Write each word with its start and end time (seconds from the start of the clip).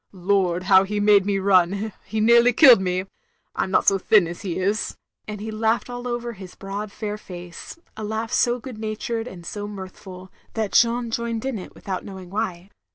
"Lord, 0.13 0.63
how 0.63 0.83
he 0.83 0.99
made 0.99 1.27
me 1.27 1.37
run— 1.37 1.93
he 2.05 2.19
nearly 2.19 2.53
killed 2.53 2.81
me. 2.81 3.05
I 3.55 3.61
'm 3.65 3.69
not 3.69 3.87
so 3.87 3.99
thin 3.99 4.27
as 4.27 4.41
he 4.41 4.57
is," 4.57 4.95
and 5.27 5.39
he 5.39 5.51
laughed 5.51 5.91
aU 5.91 6.07
over 6.07 6.33
his 6.33 6.55
broad 6.55 6.91
fair 6.91 7.19
face; 7.19 7.77
a 7.95 8.03
laugh 8.03 8.33
so 8.33 8.57
good 8.59 8.79
natured 8.79 9.27
and 9.27 9.45
so 9.45 9.67
mirthful 9.67 10.31
that 10.55 10.71
Jeanne 10.71 11.11
joined 11.11 11.45
in 11.45 11.59
it 11.59 11.75
without 11.75 12.03
knowing 12.03 12.31
why. 12.31 12.71